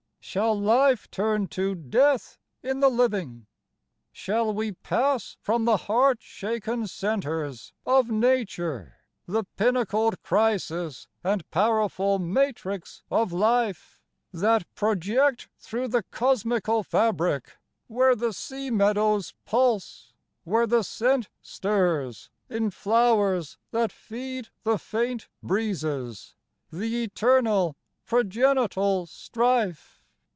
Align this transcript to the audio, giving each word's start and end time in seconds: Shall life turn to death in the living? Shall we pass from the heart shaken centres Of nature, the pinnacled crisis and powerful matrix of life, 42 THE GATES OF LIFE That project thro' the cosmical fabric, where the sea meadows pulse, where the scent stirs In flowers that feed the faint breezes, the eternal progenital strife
Shall 0.23 0.57
life 0.57 1.09
turn 1.09 1.47
to 1.47 1.73
death 1.73 2.37
in 2.61 2.79
the 2.79 2.89
living? 2.91 3.47
Shall 4.13 4.53
we 4.53 4.71
pass 4.73 5.35
from 5.41 5.65
the 5.65 5.77
heart 5.77 6.19
shaken 6.21 6.85
centres 6.85 7.73
Of 7.87 8.11
nature, 8.11 8.97
the 9.25 9.45
pinnacled 9.57 10.21
crisis 10.21 11.07
and 11.23 11.49
powerful 11.49 12.19
matrix 12.19 13.01
of 13.09 13.33
life, 13.33 13.99
42 14.33 14.37
THE 14.37 14.37
GATES 14.37 14.37
OF 14.37 14.41
LIFE 14.41 14.41
That 14.61 14.75
project 14.75 15.49
thro' 15.57 15.87
the 15.87 16.03
cosmical 16.03 16.83
fabric, 16.83 17.57
where 17.87 18.15
the 18.15 18.31
sea 18.31 18.69
meadows 18.69 19.33
pulse, 19.43 20.13
where 20.43 20.67
the 20.67 20.83
scent 20.83 21.29
stirs 21.41 22.29
In 22.47 22.69
flowers 22.69 23.57
that 23.71 23.91
feed 23.91 24.49
the 24.63 24.77
faint 24.77 25.27
breezes, 25.41 26.35
the 26.71 27.03
eternal 27.03 27.75
progenital 28.07 29.07
strife 29.07 29.97